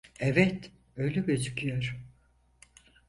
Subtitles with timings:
[0.19, 1.97] Evet, öyle gözüküyor.